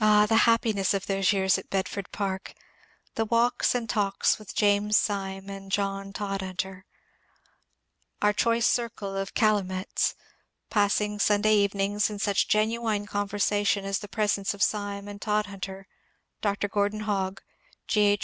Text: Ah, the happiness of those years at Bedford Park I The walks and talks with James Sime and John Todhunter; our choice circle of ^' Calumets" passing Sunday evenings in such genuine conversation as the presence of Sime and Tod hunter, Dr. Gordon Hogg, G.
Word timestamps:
Ah, 0.00 0.26
the 0.26 0.36
happiness 0.46 0.94
of 0.94 1.06
those 1.08 1.32
years 1.32 1.58
at 1.58 1.68
Bedford 1.70 2.12
Park 2.12 2.52
I 2.56 2.60
The 3.16 3.24
walks 3.24 3.74
and 3.74 3.90
talks 3.90 4.38
with 4.38 4.54
James 4.54 4.96
Sime 4.96 5.50
and 5.50 5.72
John 5.72 6.12
Todhunter; 6.12 6.84
our 8.22 8.32
choice 8.32 8.64
circle 8.68 9.16
of 9.16 9.32
^' 9.34 9.34
Calumets" 9.34 10.14
passing 10.70 11.18
Sunday 11.18 11.56
evenings 11.56 12.08
in 12.08 12.20
such 12.20 12.46
genuine 12.46 13.06
conversation 13.06 13.84
as 13.84 13.98
the 13.98 14.06
presence 14.06 14.54
of 14.54 14.62
Sime 14.62 15.08
and 15.08 15.20
Tod 15.20 15.46
hunter, 15.46 15.88
Dr. 16.40 16.68
Gordon 16.68 17.00
Hogg, 17.00 17.42
G. 17.88 18.16